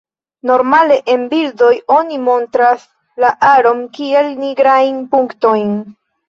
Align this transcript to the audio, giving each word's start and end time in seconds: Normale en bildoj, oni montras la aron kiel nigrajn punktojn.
Normale 0.51 0.95
en 1.15 1.25
bildoj, 1.33 1.69
oni 1.95 2.17
montras 2.29 2.87
la 3.25 3.31
aron 3.49 3.85
kiel 3.99 4.33
nigrajn 4.41 5.05
punktojn. 5.13 5.79